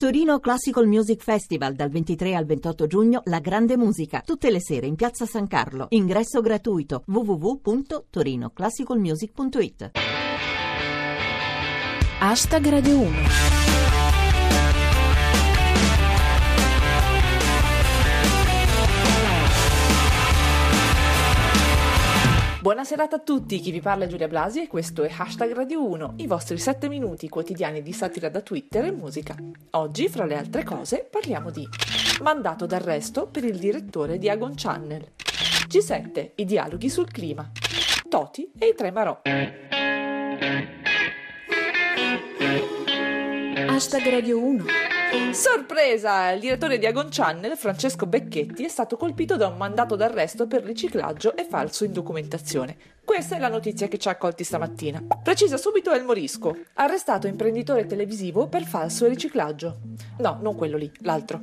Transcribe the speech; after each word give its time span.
Torino 0.00 0.40
Classical 0.40 0.86
Music 0.86 1.22
Festival 1.22 1.74
dal 1.74 1.90
23 1.90 2.34
al 2.34 2.46
28 2.46 2.86
giugno 2.86 3.20
La 3.24 3.38
Grande 3.38 3.76
Musica, 3.76 4.22
tutte 4.24 4.50
le 4.50 4.58
sere 4.58 4.86
in 4.86 4.94
Piazza 4.94 5.26
San 5.26 5.46
Carlo. 5.46 5.88
Ingresso 5.90 6.40
gratuito 6.40 7.02
www.torinoclassicalmusic.it. 7.04 9.90
Hashtag 12.18 12.68
Radio 12.70 13.00
1 13.00 13.59
Buona 22.60 22.84
serata 22.84 23.16
a 23.16 23.20
tutti, 23.20 23.58
chi 23.58 23.70
vi 23.70 23.80
parla 23.80 24.04
è 24.04 24.06
Giulia 24.06 24.28
Blasi 24.28 24.60
e 24.60 24.68
questo 24.68 25.02
è 25.02 25.10
Hashtag 25.10 25.54
Radio 25.54 25.82
1, 25.82 26.16
i 26.16 26.26
vostri 26.26 26.58
7 26.58 26.90
minuti 26.90 27.26
quotidiani 27.30 27.80
di 27.80 27.94
satira 27.94 28.28
da 28.28 28.42
Twitter 28.42 28.84
e 28.84 28.90
musica. 28.90 29.34
Oggi, 29.70 30.10
fra 30.10 30.26
le 30.26 30.36
altre 30.36 30.62
cose, 30.62 31.08
parliamo 31.10 31.50
di 31.50 31.66
mandato 32.20 32.66
d'arresto 32.66 33.28
per 33.28 33.44
il 33.44 33.56
direttore 33.56 34.18
di 34.18 34.28
Agon 34.28 34.52
Channel, 34.56 35.06
G7, 35.68 36.32
i 36.34 36.44
dialoghi 36.44 36.90
sul 36.90 37.10
clima, 37.10 37.50
Toti 38.10 38.52
e 38.58 38.66
i 38.66 38.74
tre 38.74 38.90
Marò. 38.90 39.22
Hashtag 43.68 44.06
Radio 44.10 44.38
1 44.38 44.89
Sorpresa! 45.32 46.30
Il 46.30 46.40
direttore 46.40 46.78
di 46.78 46.86
Agon 46.86 47.08
Channel, 47.10 47.56
Francesco 47.56 48.06
Becchetti, 48.06 48.64
è 48.64 48.68
stato 48.68 48.96
colpito 48.96 49.36
da 49.36 49.48
un 49.48 49.56
mandato 49.56 49.96
d'arresto 49.96 50.46
per 50.46 50.62
riciclaggio 50.62 51.36
e 51.36 51.44
falso 51.44 51.84
in 51.84 51.92
documentazione. 51.92 52.76
Questa 53.04 53.34
è 53.34 53.40
la 53.40 53.48
notizia 53.48 53.88
che 53.88 53.98
ci 53.98 54.06
ha 54.06 54.12
accolti 54.12 54.44
stamattina. 54.44 55.02
Precisa 55.20 55.56
subito 55.56 55.90
El 55.92 56.04
Morisco, 56.04 56.56
arrestato 56.74 57.26
imprenditore 57.26 57.86
televisivo 57.86 58.46
per 58.46 58.64
falso 58.64 59.08
riciclaggio. 59.08 59.78
No, 60.18 60.38
non 60.40 60.54
quello 60.54 60.76
lì, 60.76 60.90
l'altro. 61.00 61.40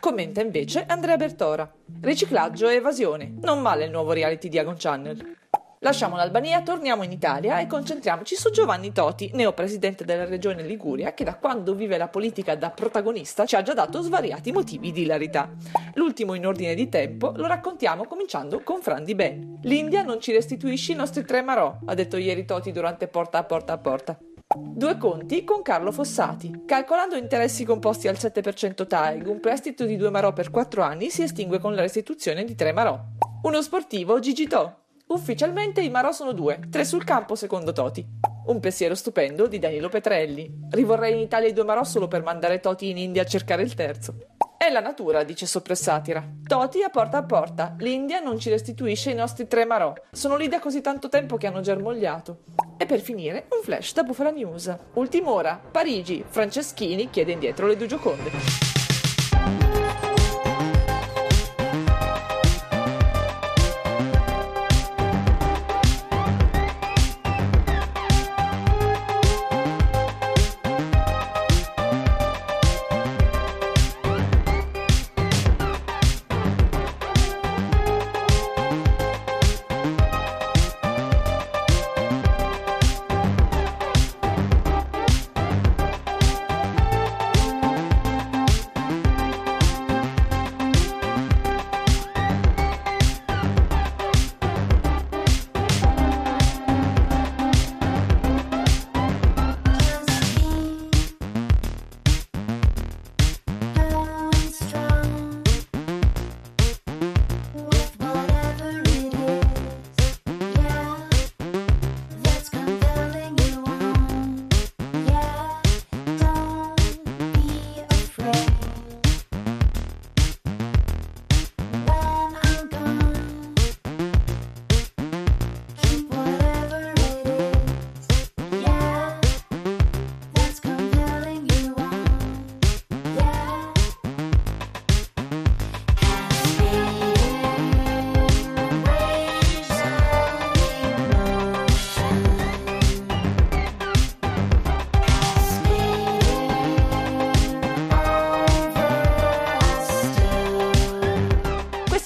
Commenta 0.00 0.40
invece 0.40 0.84
Andrea 0.84 1.16
Bertora. 1.16 1.72
Riciclaggio 2.00 2.68
e 2.68 2.74
evasione. 2.74 3.32
Non 3.40 3.60
male 3.60 3.84
il 3.84 3.92
nuovo 3.92 4.12
reality 4.12 4.48
di 4.48 4.58
Agon 4.58 4.76
Channel. 4.76 5.36
Lasciamo 5.84 6.16
l'Albania, 6.16 6.62
torniamo 6.62 7.02
in 7.02 7.12
Italia 7.12 7.58
e 7.58 7.66
concentriamoci 7.66 8.36
su 8.36 8.50
Giovanni 8.50 8.90
Toti, 8.90 9.32
neopresidente 9.34 10.06
della 10.06 10.24
regione 10.24 10.62
Liguria, 10.62 11.12
che 11.12 11.24
da 11.24 11.34
quando 11.34 11.74
vive 11.74 11.98
la 11.98 12.08
politica 12.08 12.54
da 12.54 12.70
protagonista 12.70 13.44
ci 13.44 13.54
ha 13.54 13.60
già 13.60 13.74
dato 13.74 14.00
svariati 14.00 14.50
motivi 14.50 14.92
di 14.92 15.02
ilarità. 15.02 15.50
L'ultimo 15.96 16.32
in 16.32 16.46
ordine 16.46 16.74
di 16.74 16.88
tempo 16.88 17.34
lo 17.36 17.46
raccontiamo 17.46 18.06
cominciando 18.06 18.62
con 18.62 18.80
Fran 18.80 19.04
Di 19.04 19.14
Ben. 19.14 19.58
L'India 19.64 20.02
non 20.02 20.22
ci 20.22 20.32
restituisce 20.32 20.92
i 20.92 20.96
nostri 20.96 21.22
tre 21.22 21.42
marò, 21.42 21.76
ha 21.84 21.92
detto 21.92 22.16
ieri 22.16 22.46
Toti 22.46 22.72
durante 22.72 23.06
Porta 23.06 23.36
a 23.36 23.44
Porta 23.44 23.74
a 23.74 23.78
Porta. 23.78 24.18
Due 24.56 24.96
conti 24.96 25.44
con 25.44 25.60
Carlo 25.60 25.92
Fossati. 25.92 26.62
Calcolando 26.64 27.16
interessi 27.16 27.66
composti 27.66 28.08
al 28.08 28.16
7% 28.16 28.86
TAEG, 28.86 29.26
un 29.26 29.38
prestito 29.38 29.84
di 29.84 29.98
2 29.98 30.08
marò 30.08 30.32
per 30.32 30.50
4 30.50 30.80
anni 30.80 31.10
si 31.10 31.24
estingue 31.24 31.58
con 31.58 31.74
la 31.74 31.82
restituzione 31.82 32.44
di 32.44 32.54
3 32.54 32.72
marò. 32.72 32.98
Uno 33.42 33.60
sportivo, 33.60 34.18
Gigi 34.20 34.46
To, 34.46 34.83
Ufficialmente 35.14 35.80
i 35.80 35.90
Marò 35.90 36.10
sono 36.10 36.32
due, 36.32 36.58
tre 36.68 36.84
sul 36.84 37.04
campo 37.04 37.36
secondo 37.36 37.70
Toti. 37.72 38.04
Un 38.46 38.58
pensiero 38.58 38.96
stupendo 38.96 39.46
di 39.46 39.60
Danilo 39.60 39.88
Petrelli. 39.88 40.52
Rivorrei 40.70 41.12
in 41.12 41.20
Italia 41.20 41.48
i 41.48 41.52
due 41.52 41.62
Marò 41.62 41.84
solo 41.84 42.08
per 42.08 42.24
mandare 42.24 42.58
Toti 42.58 42.90
in 42.90 42.98
India 42.98 43.22
a 43.22 43.24
cercare 43.24 43.62
il 43.62 43.74
terzo. 43.74 44.16
È 44.58 44.68
la 44.70 44.80
natura, 44.80 45.22
dice 45.22 45.46
soppressatira. 45.46 46.28
Toti 46.44 46.82
a 46.82 46.88
porta 46.88 47.18
a 47.18 47.22
porta. 47.22 47.76
L'India 47.78 48.18
non 48.18 48.40
ci 48.40 48.50
restituisce 48.50 49.12
i 49.12 49.14
nostri 49.14 49.46
tre 49.46 49.64
Marò. 49.64 49.92
Sono 50.10 50.34
lì 50.34 50.48
da 50.48 50.58
così 50.58 50.80
tanto 50.80 51.08
tempo 51.08 51.36
che 51.36 51.46
hanno 51.46 51.60
germogliato. 51.60 52.40
E 52.76 52.84
per 52.84 52.98
finire, 52.98 53.46
un 53.50 53.62
flash 53.62 53.92
da 53.92 54.02
Bufala 54.02 54.32
News. 54.32 54.76
Ultima 54.94 55.30
ora, 55.30 55.60
Parigi. 55.70 56.24
Franceschini 56.26 57.08
chiede 57.08 57.30
indietro 57.30 57.68
le 57.68 57.76
due 57.76 57.86
gioconde. 57.86 58.30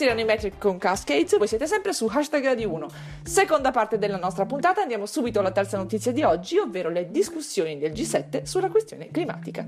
Erano 0.08 0.22
i 0.22 0.24
Metric 0.24 0.58
con 0.58 0.78
Cascades, 0.78 1.36
voi 1.36 1.46
siete 1.46 1.66
sempre 1.66 1.92
su 1.92 2.06
hashtag 2.10 2.42
Radio 2.42 2.72
1. 2.72 2.88
Seconda 3.22 3.70
parte 3.70 3.98
della 3.98 4.16
nostra 4.16 4.46
puntata, 4.46 4.80
andiamo 4.80 5.04
subito 5.04 5.40
alla 5.40 5.50
terza 5.50 5.76
notizia 5.76 6.12
di 6.12 6.22
oggi, 6.22 6.56
ovvero 6.56 6.88
le 6.88 7.10
discussioni 7.10 7.78
del 7.78 7.92
G7 7.92 8.44
sulla 8.44 8.70
questione 8.70 9.10
climatica. 9.10 9.66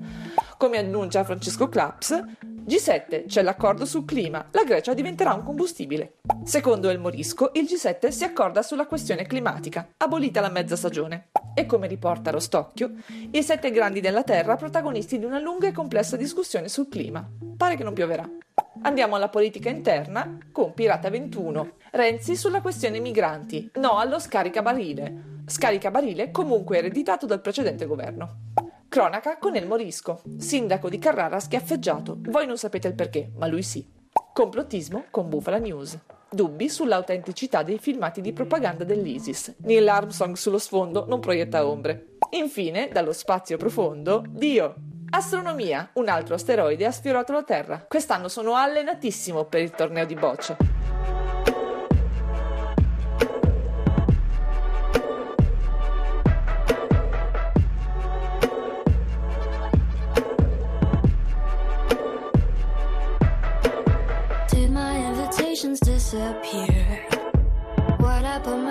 Come 0.56 0.78
annuncia 0.78 1.24
Francesco 1.24 1.68
Claps, 1.68 2.24
G7 2.66 3.26
c'è 3.26 3.42
l'accordo 3.42 3.84
sul 3.84 4.06
clima, 4.06 4.48
la 4.52 4.64
Grecia 4.64 4.94
diventerà 4.94 5.34
un 5.34 5.42
combustibile. 5.42 6.14
Secondo 6.44 6.88
El 6.88 7.00
Morisco, 7.00 7.50
il 7.54 7.64
G7 7.64 8.08
si 8.08 8.24
accorda 8.24 8.62
sulla 8.62 8.86
questione 8.86 9.26
climatica, 9.26 9.90
abolita 9.98 10.40
la 10.40 10.50
mezza 10.50 10.76
stagione. 10.76 11.28
E 11.52 11.66
come 11.66 11.86
riporta 11.86 12.30
Rostocchio, 12.30 12.92
i 13.30 13.42
sette 13.42 13.70
grandi 13.70 14.00
della 14.00 14.22
Terra 14.22 14.56
protagonisti 14.56 15.18
di 15.18 15.26
una 15.26 15.38
lunga 15.38 15.66
e 15.66 15.72
complessa 15.72 16.16
discussione 16.16 16.68
sul 16.68 16.88
clima. 16.88 17.28
Pare 17.56 17.76
che 17.76 17.84
non 17.84 17.92
pioverà. 17.92 18.26
Andiamo 18.82 19.14
alla 19.14 19.28
politica 19.28 19.68
interna 19.68 20.38
con 20.50 20.72
Pirata 20.72 21.10
21. 21.10 21.72
Renzi 21.92 22.34
sulla 22.34 22.62
questione 22.62 22.98
migranti. 22.98 23.70
No 23.74 23.98
allo 23.98 24.18
scaricabarile. 24.18 25.42
Scaricabarile 25.46 26.30
comunque 26.30 26.78
ereditato 26.78 27.26
dal 27.26 27.42
precedente 27.42 27.84
governo. 27.84 28.52
Cronaca 28.88 29.36
con 29.36 29.54
El 29.54 29.66
Morisco. 29.66 30.22
Sindaco 30.38 30.88
di 30.88 30.98
Carrara 30.98 31.38
schiaffeggiato. 31.40 32.16
Voi 32.20 32.46
non 32.46 32.56
sapete 32.56 32.88
il 32.88 32.94
perché, 32.94 33.30
ma 33.36 33.46
lui 33.46 33.62
sì. 33.62 33.86
Complottismo 34.32 35.04
con 35.10 35.28
Bufala 35.28 35.58
News. 35.58 35.98
Dubbi 36.30 36.70
sull'autenticità 36.70 37.62
dei 37.62 37.78
filmati 37.78 38.22
di 38.22 38.32
propaganda 38.32 38.84
dell'ISIS. 38.84 39.56
Neil 39.58 39.88
Armstrong 39.88 40.36
sullo 40.36 40.58
sfondo 40.58 41.04
non 41.06 41.20
proietta 41.20 41.66
ombre. 41.66 42.16
Infine, 42.30 42.88
dallo 42.88 43.12
spazio 43.12 43.58
profondo, 43.58 44.24
Dio. 44.26 44.74
Astronomia, 45.12 45.90
un 45.94 46.08
altro 46.08 46.36
asteroide 46.36 46.86
ha 46.86 46.92
sfiorato 46.92 47.32
la 47.32 47.42
Terra. 47.42 47.84
Quest'anno 47.86 48.28
sono 48.28 48.54
allenatissimo 48.54 49.44
per 49.44 49.60
il 49.60 49.72
torneo 49.72 50.06
di 50.06 50.14
bocce. 50.14 50.56
Did 64.50 64.70
my 64.70 64.96
invitations 64.96 65.80
disappear? 65.80 67.08
What 67.98 68.24
I 68.24 68.38
put 68.42 68.58
my 68.58 68.69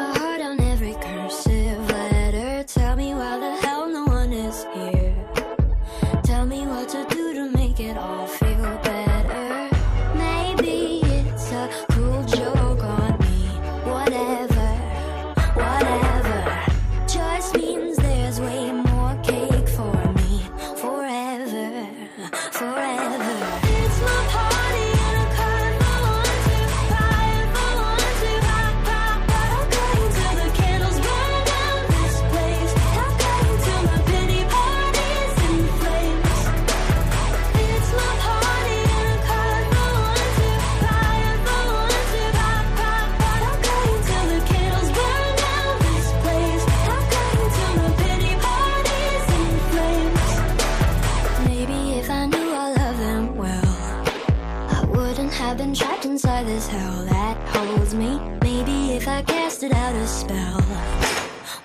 tell 56.70 57.06
that 57.06 57.36
holds 57.56 57.94
me. 57.96 58.20
Maybe 58.42 58.92
if 58.98 59.08
I 59.08 59.22
casted 59.24 59.72
out 59.72 59.96
a 59.96 60.08
spell, 60.08 60.62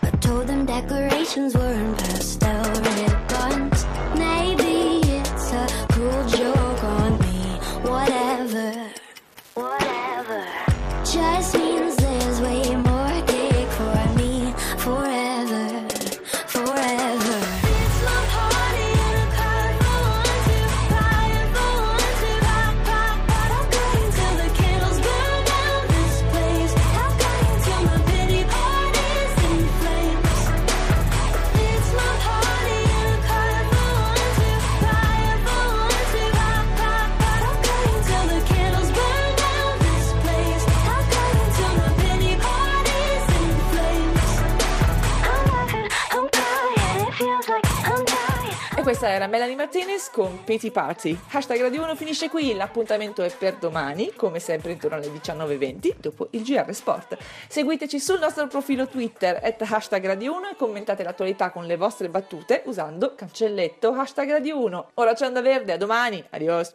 but 0.00 0.20
told 0.22 0.46
them 0.46 0.64
declarations 0.64 1.54
weren't 1.54 1.98
best. 1.98 2.43
Questa 48.94 49.12
era 49.12 49.26
Melanie 49.26 49.56
Martinez 49.56 50.08
con 50.08 50.44
Pity 50.44 50.70
Party. 50.70 51.18
Hashtag 51.32 51.62
Radio 51.62 51.82
1 51.82 51.96
finisce 51.96 52.28
qui, 52.28 52.54
l'appuntamento 52.54 53.24
è 53.24 53.36
per 53.36 53.56
domani, 53.56 54.12
come 54.14 54.38
sempre 54.38 54.70
intorno 54.70 54.98
alle 54.98 55.08
19.20 55.08 55.96
dopo 55.96 56.28
il 56.30 56.44
GR 56.44 56.72
Sport. 56.72 57.18
Seguiteci 57.48 57.98
sul 57.98 58.20
nostro 58.20 58.46
profilo 58.46 58.86
Twitter 58.86 59.40
at 59.42 59.60
hashtag 59.62 60.06
Radio 60.06 60.36
1 60.36 60.50
e 60.50 60.56
commentate 60.56 61.02
l'attualità 61.02 61.50
con 61.50 61.66
le 61.66 61.76
vostre 61.76 62.08
battute 62.08 62.62
usando 62.66 63.16
cancelletto 63.16 63.90
hashtag 63.90 64.30
Radio 64.30 64.62
1. 64.62 64.90
Ora 64.94 65.12
c'è 65.12 65.26
onda 65.26 65.42
verde, 65.42 65.72
a 65.72 65.76
domani, 65.76 66.24
adios! 66.30 66.62